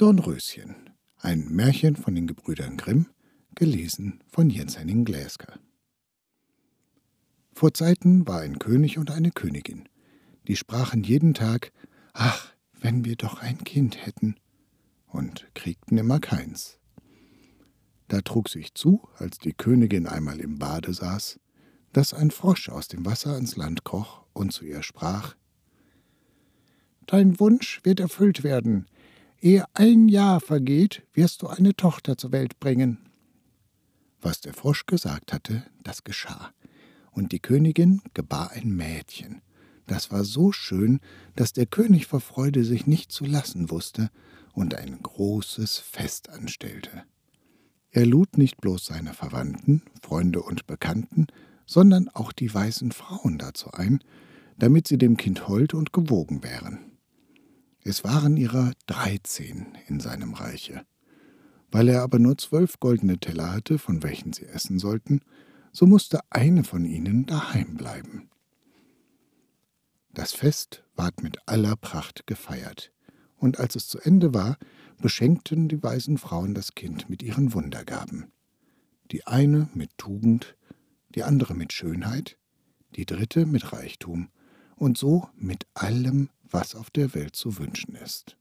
[0.00, 0.88] Dornröschen,
[1.18, 3.10] ein Märchen von den Gebrüdern Grimm,
[3.54, 5.60] gelesen von Jens Henning Gläsker.
[7.52, 9.90] Vor Zeiten war ein König und eine Königin,
[10.48, 11.70] die sprachen jeden Tag,
[12.14, 14.36] ach, wenn wir doch ein Kind hätten,
[15.06, 16.78] und kriegten immer keins.
[18.08, 21.38] Da trug sich zu, als die Königin einmal im Bade saß,
[21.92, 25.36] dass ein Frosch aus dem Wasser ans Land kroch und zu ihr sprach
[27.04, 28.86] Dein Wunsch wird erfüllt werden,
[29.40, 32.98] Ehe ein Jahr vergeht, wirst du eine Tochter zur Welt bringen.
[34.20, 36.52] Was der Frosch gesagt hatte, das geschah.
[37.10, 39.40] Und die Königin gebar ein Mädchen.
[39.86, 41.00] Das war so schön,
[41.36, 44.10] dass der König vor Freude sich nicht zu lassen wusste
[44.52, 47.02] und ein großes Fest anstellte.
[47.90, 51.26] Er lud nicht bloß seine Verwandten, Freunde und Bekannten,
[51.66, 54.00] sondern auch die weißen Frauen dazu ein,
[54.58, 56.89] damit sie dem Kind hold und gewogen wären.
[57.82, 60.84] Es waren ihrer dreizehn in seinem Reiche.
[61.70, 65.20] Weil er aber nur zwölf goldene Teller hatte, von welchen sie essen sollten,
[65.72, 68.28] so musste eine von ihnen daheim bleiben.
[70.12, 72.92] Das Fest ward mit aller Pracht gefeiert,
[73.36, 74.58] und als es zu Ende war,
[75.00, 78.32] beschenkten die weisen Frauen das Kind mit ihren Wundergaben.
[79.12, 80.56] Die eine mit Tugend,
[81.14, 82.36] die andere mit Schönheit,
[82.96, 84.28] die dritte mit Reichtum,
[84.76, 88.36] und so mit allem, was auf der Welt zu wünschen ist.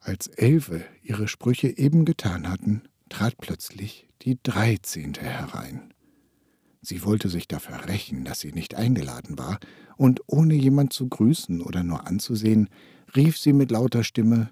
[0.00, 5.92] Als Elfe ihre Sprüche eben getan hatten, trat plötzlich die Dreizehnte herein.
[6.82, 9.58] Sie wollte sich dafür rächen, dass sie nicht eingeladen war,
[9.96, 12.70] und ohne jemand zu grüßen oder nur anzusehen,
[13.14, 14.50] rief sie mit lauter Stimme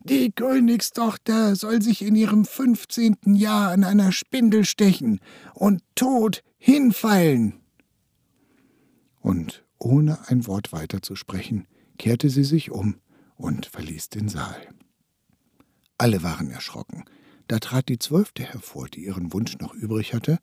[0.00, 5.20] Die Königstochter soll sich in ihrem fünfzehnten Jahr an einer Spindel stechen
[5.54, 7.60] und tot hinfallen.
[9.20, 11.66] Und ohne ein Wort weiterzusprechen,
[11.98, 12.96] kehrte sie sich um
[13.36, 14.68] und verließ den Saal.
[15.96, 17.04] Alle waren erschrocken.
[17.48, 20.38] Da trat die Zwölfte hervor, die ihren Wunsch noch übrig hatte,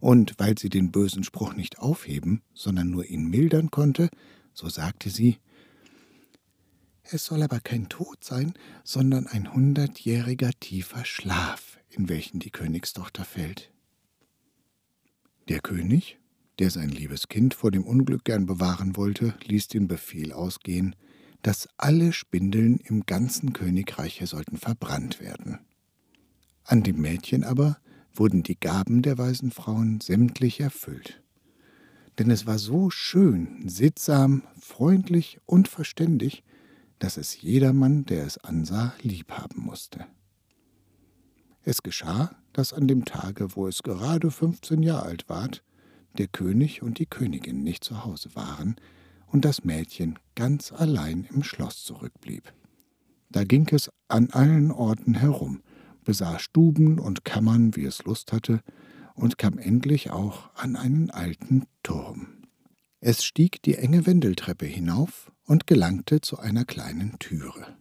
[0.00, 4.08] und weil sie den bösen Spruch nicht aufheben, sondern nur ihn mildern konnte,
[4.52, 5.38] so sagte sie,
[7.12, 8.54] es soll aber kein Tod sein,
[8.84, 13.72] sondern ein hundertjähriger tiefer Schlaf, in welchen die Königstochter fällt.
[15.48, 16.19] Der König
[16.60, 20.94] der sein liebes Kind vor dem Unglück gern bewahren wollte, ließ den Befehl ausgehen,
[21.42, 25.58] dass alle Spindeln im ganzen Königreiche sollten verbrannt werden.
[26.64, 27.78] An dem Mädchen aber
[28.12, 31.22] wurden die Gaben der weisen Frauen sämtlich erfüllt.
[32.18, 36.44] Denn es war so schön, sittsam, freundlich und verständig,
[36.98, 40.04] dass es jedermann, der es ansah, liebhaben musste.
[41.62, 45.62] Es geschah, dass an dem Tage, wo es gerade fünfzehn Jahre alt ward,
[46.18, 48.76] der König und die Königin nicht zu Hause waren
[49.26, 52.52] und das Mädchen ganz allein im Schloss zurückblieb.
[53.30, 55.62] Da ging es an allen Orten herum,
[56.04, 58.60] besah Stuben und Kammern, wie es Lust hatte,
[59.14, 62.44] und kam endlich auch an einen alten Turm.
[63.00, 67.76] Es stieg die enge Wendeltreppe hinauf und gelangte zu einer kleinen Türe.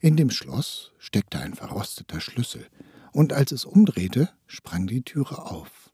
[0.00, 2.66] In dem Schloss steckte ein verrosteter Schlüssel,
[3.12, 5.87] und als es umdrehte, sprang die Türe auf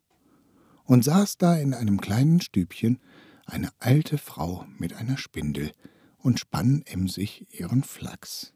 [0.84, 3.00] und saß da in einem kleinen Stübchen
[3.46, 5.72] eine alte Frau mit einer Spindel
[6.18, 8.54] und spann emsig ihren Flachs.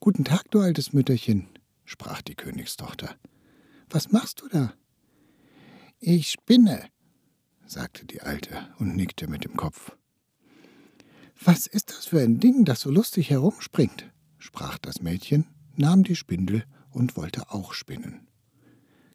[0.00, 1.48] Guten Tag, du altes Mütterchen,
[1.84, 3.14] sprach die Königstochter.
[3.90, 4.72] Was machst du da?
[6.00, 6.88] Ich spinne,
[7.66, 9.96] sagte die Alte und nickte mit dem Kopf.
[11.44, 14.10] Was ist das für ein Ding, das so lustig herumspringt?
[14.38, 15.46] sprach das Mädchen,
[15.76, 18.26] nahm die Spindel und wollte auch spinnen.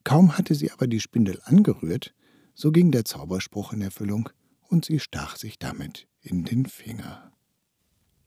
[0.07, 2.13] Kaum hatte sie aber die Spindel angerührt,
[2.53, 4.29] so ging der Zauberspruch in Erfüllung,
[4.69, 7.33] und sie stach sich damit in den Finger.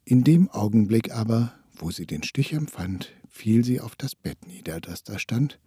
[0.05, 4.79] In dem Augenblick aber, wo sie den Stich empfand, fiel sie auf das Bett nieder,
[4.83, 5.59] das da stand,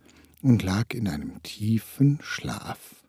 [0.43, 3.07] und lag in einem tiefen Schlaf.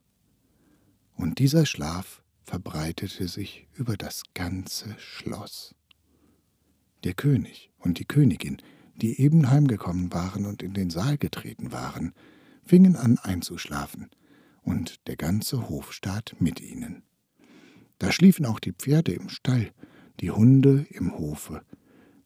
[1.14, 5.74] Und dieser Schlaf verbreitete sich über das ganze Schloss.
[7.04, 8.62] Der König und die Königin,
[8.96, 12.14] die eben heimgekommen waren und in den Saal getreten waren,
[12.64, 14.10] fingen an einzuschlafen,
[14.62, 17.02] und der ganze Hofstaat mit ihnen.
[17.98, 19.72] Da schliefen auch die Pferde im Stall,
[20.20, 21.62] die Hunde im Hofe,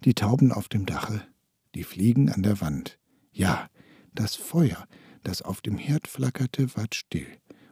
[0.05, 1.27] die Tauben auf dem Dache,
[1.75, 2.99] die Fliegen an der Wand.
[3.33, 3.69] Ja,
[4.15, 4.87] das Feuer,
[5.25, 7.27] das auf dem Herd flackerte, ward still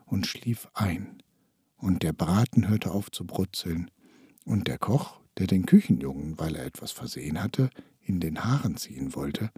[0.04, 1.22] und schlief ein.
[1.76, 3.90] Und der Braten hörte auf zu brutzeln.
[4.44, 7.70] Und der Koch, der den Küchenjungen, weil er etwas versehen hatte,
[8.00, 9.50] in den Haaren ziehen wollte,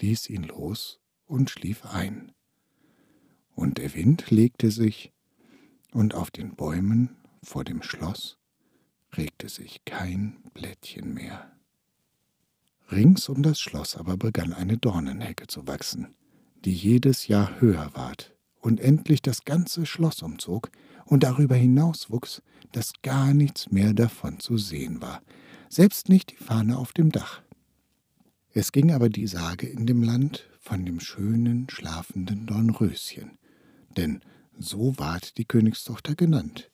[0.00, 1.00] ließ ihn los
[1.34, 2.32] und schlief ein.
[3.54, 5.12] Und der Wind legte sich,
[5.92, 8.38] und auf den Bäumen vor dem Schloss
[9.16, 11.52] regte sich kein Blättchen mehr.
[12.90, 16.14] Rings um das Schloss aber begann eine Dornenhecke zu wachsen,
[16.64, 20.70] die jedes Jahr höher ward und endlich das ganze Schloss umzog
[21.04, 22.42] und darüber hinaus wuchs,
[22.72, 25.22] dass gar nichts mehr davon zu sehen war,
[25.68, 27.42] selbst nicht die Fahne auf dem Dach.
[28.52, 33.38] Es ging aber die Sage in dem Land von dem schönen, schlafenden Dornröschen,
[33.98, 34.22] denn
[34.58, 36.70] so ward die Königstochter genannt.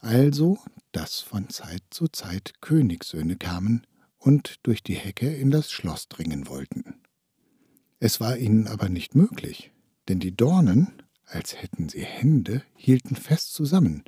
[0.00, 0.58] Also,
[0.92, 3.86] dass von Zeit zu Zeit Königssöhne kamen
[4.16, 7.02] und durch die Hecke in das Schloss dringen wollten.
[8.00, 9.72] Es war ihnen aber nicht möglich,
[10.08, 14.04] denn die Dornen, als hätten sie Hände, hielten fest zusammen,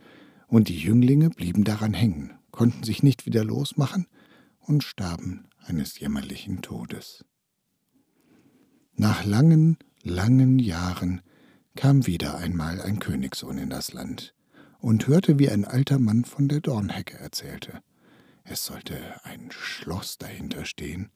[0.47, 4.07] und die Jünglinge blieben daran hängen, konnten sich nicht wieder losmachen
[4.61, 7.25] und starben eines jämmerlichen Todes.
[8.97, 11.21] Nach langen, langen Jahren
[11.75, 14.35] kam wieder einmal ein Königssohn in das Land
[14.79, 17.83] und hörte, wie ein alter Mann von der Dornhecke erzählte.
[18.45, 21.11] Es sollte ein Schloss dahinter stehen,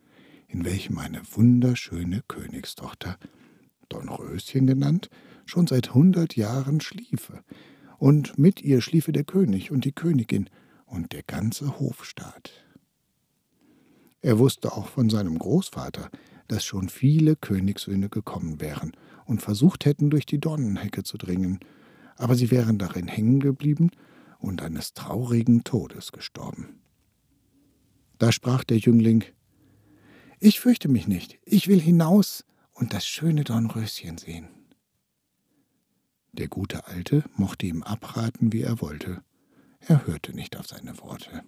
[0.49, 3.17] in welchem eine wunderschöne Königstochter,
[3.89, 5.09] Dornröschen genannt,
[5.47, 7.45] schon seit hundert Jahren schliefe,
[7.99, 10.51] und mit ihr schliefe der König und die Königin
[10.85, 12.51] und der ganze Hofstaat.
[14.21, 16.11] Er wusste auch von seinem Großvater,
[16.49, 18.93] dass schon viele Königssöhne gekommen wären
[19.25, 21.61] und versucht hätten, durch die Dornenhecke zu dringen,
[22.17, 23.91] aber sie wären darin hängen geblieben
[24.39, 26.81] und eines traurigen Todes gestorben.
[28.19, 29.25] Da sprach der Jüngling
[30.41, 34.49] Ich fürchte mich nicht, ich will hinaus und das schöne Dornröschen sehen.
[36.33, 39.23] Der gute Alte mochte ihm abraten, wie er wollte,
[39.81, 41.43] er hörte nicht auf seine Worte.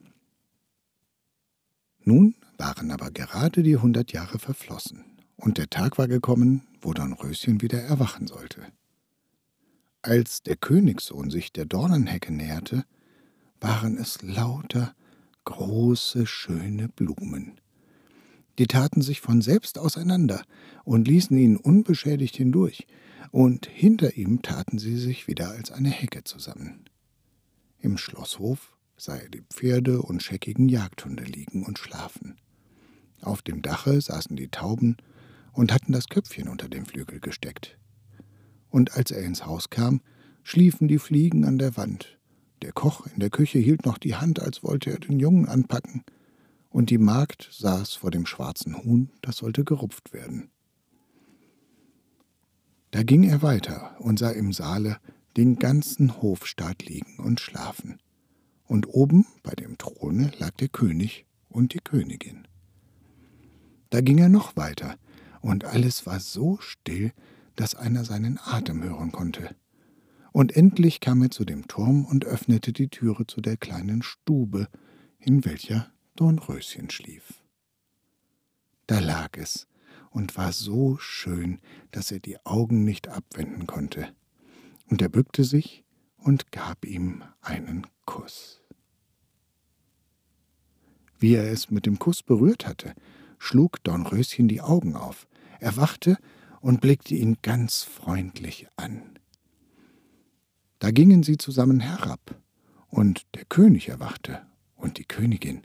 [2.05, 5.05] Nun waren aber gerade die hundert Jahre verflossen,
[5.37, 8.62] und der Tag war gekommen, wo Dornröschen wieder erwachen sollte.
[10.02, 12.85] Als der Königssohn sich der Dornenhecke näherte,
[13.61, 14.94] waren es lauter
[15.44, 17.61] große, schöne Blumen.
[18.58, 20.43] Die taten sich von selbst auseinander
[20.85, 22.87] und ließen ihn unbeschädigt hindurch,
[23.31, 26.85] und hinter ihm taten sie sich wieder als eine Hecke zusammen.
[27.79, 32.37] Im Schlosshof sah er die Pferde und scheckigen Jagdhunde liegen und schlafen.
[33.23, 34.97] Auf dem Dache saßen die Tauben
[35.52, 37.79] und hatten das Köpfchen unter dem Flügel gesteckt.
[38.69, 40.00] Und als er ins Haus kam,
[40.43, 42.19] schliefen die Fliegen an der Wand.
[42.62, 46.05] Der Koch in der Küche hielt noch die Hand, als wollte er den Jungen anpacken,
[46.69, 50.50] und die Magd saß vor dem schwarzen Huhn, das sollte gerupft werden.
[52.93, 54.99] Da ging er weiter und sah im Saale
[55.37, 57.99] den ganzen Hofstaat liegen und schlafen.
[58.70, 62.46] Und oben bei dem Throne lag der König und die Königin.
[63.90, 64.94] Da ging er noch weiter,
[65.40, 67.12] und alles war so still,
[67.56, 69.56] dass einer seinen Atem hören konnte.
[70.31, 74.69] Und endlich kam er zu dem Turm und öffnete die Türe zu der kleinen Stube,
[75.19, 77.43] in welcher Dornröschen schlief.
[78.87, 79.67] Da lag es
[80.11, 81.58] und war so schön,
[81.91, 84.15] dass er die Augen nicht abwenden konnte.
[84.86, 85.82] Und er bückte sich
[86.19, 88.59] und gab ihm einen Kuss.
[91.20, 92.94] Wie er es mit dem Kuss berührt hatte,
[93.39, 95.29] schlug Dornröschen die Augen auf,
[95.60, 96.17] erwachte
[96.60, 99.19] und blickte ihn ganz freundlich an.
[100.79, 102.41] Da gingen sie zusammen herab,
[102.89, 104.43] und der König erwachte
[104.74, 105.62] und die Königin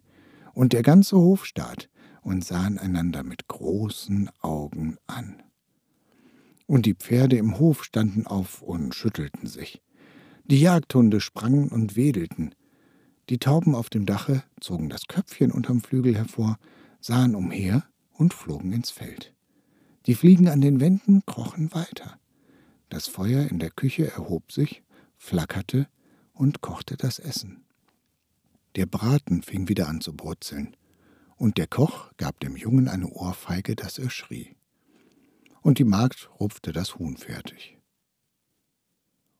[0.53, 1.89] und der ganze Hofstaat
[2.21, 5.41] und sahen einander mit großen Augen an.
[6.67, 9.81] Und die Pferde im Hof standen auf und schüttelten sich.
[10.45, 12.55] Die Jagdhunde sprangen und wedelten.
[13.29, 16.57] Die Tauben auf dem Dache zogen das Köpfchen unterm Flügel hervor,
[16.99, 19.33] sahen umher und flogen ins Feld.
[20.05, 22.19] Die Fliegen an den Wänden krochen weiter.
[22.89, 24.83] Das Feuer in der Küche erhob sich,
[25.17, 25.87] flackerte
[26.33, 27.63] und kochte das Essen.
[28.75, 30.75] Der Braten fing wieder an zu brutzeln,
[31.37, 34.55] und der Koch gab dem Jungen eine Ohrfeige, dass er schrie.
[35.61, 37.77] Und die Magd rupfte das Huhn fertig.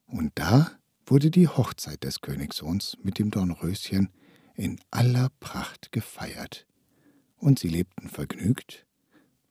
[0.06, 0.72] Und da
[1.06, 4.10] wurde die Hochzeit des Königssohns mit dem Dornröschen
[4.56, 6.66] in aller Pracht gefeiert,
[7.38, 8.86] und sie lebten vergnügt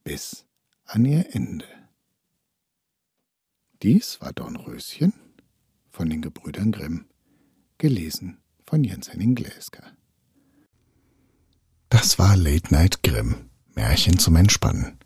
[0.03, 0.47] bis
[0.85, 1.67] an ihr Ende.
[3.83, 5.13] Dies war Dornröschen
[5.91, 7.07] von den Gebrüdern Grimm,
[7.79, 9.85] gelesen von Jens Henning Gläsker.
[11.91, 14.99] Das war Late Night Grimm, Märchen zum Entspannen.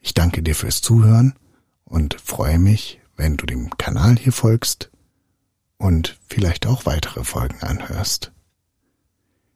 [0.00, 1.34] Ich danke dir fürs Zuhören
[1.84, 4.90] und freue mich, wenn du dem Kanal hier folgst
[5.82, 8.30] und vielleicht auch weitere Folgen anhörst.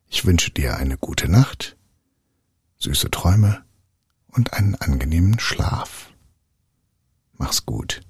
[0.08, 1.76] Ich wünsche dir eine gute Nacht,
[2.78, 3.64] süße Träume
[4.26, 6.10] und einen angenehmen Schlaf.
[7.34, 8.00] Mach's gut.